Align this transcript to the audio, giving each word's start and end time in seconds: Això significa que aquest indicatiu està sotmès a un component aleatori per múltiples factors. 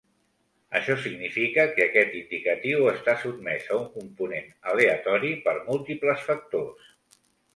Això 0.77 0.93
significa 1.01 1.65
que 1.73 1.83
aquest 1.87 2.15
indicatiu 2.21 2.87
està 2.93 3.13
sotmès 3.25 3.69
a 3.75 3.77
un 3.81 3.85
component 3.99 4.49
aleatori 4.73 5.31
per 5.47 5.53
múltiples 5.71 6.27
factors. 6.31 6.91